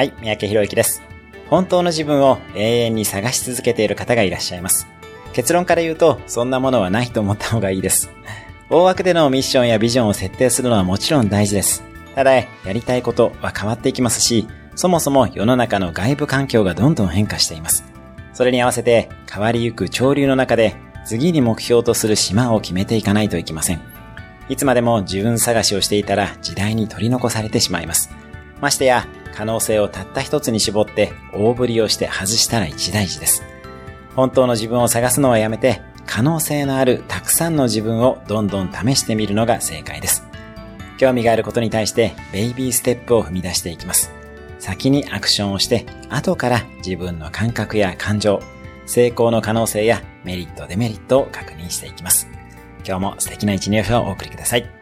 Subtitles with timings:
[0.00, 1.02] はい、三宅博之です。
[1.50, 4.86] 本当の自分を永遠に探し続けている方がいらっしゃいます。
[5.34, 8.10] 結論から言うと、そんなものはないと思った方がいいです。
[8.70, 11.84] 大枠でのミッションやビジョンを設定するのはもちろん大事です。
[12.14, 17.84] ただ、やりたいことは変わっていきますし、そもそも世の中の外部環境がどんどん変化しています。
[18.32, 23.82] それに合わせて変わりゆく潮流の中で次に目標とする島を決めていかないといけません。
[24.48, 28.08] いつまでも自分探しをしていたら時代に取り残されてしまいます。
[28.62, 33.42] ましてや可能性をたった一つに絞って大振りをして外したら一大事です。
[34.16, 40.24] 本当の自分を探すのはやめて可能性のあるたくさんの自分をどんどん試してみるのが正解です。
[40.98, 44.12] 興味があることに対してベイビーステップを踏み出していきます。
[44.58, 48.40] 先にアクションをして、後から自分の感覚や感情、
[48.86, 52.28] 成功の可能性やメリット、デメリットを確認していきます。
[52.86, 54.79] 今日も素敵な一日をお送りください。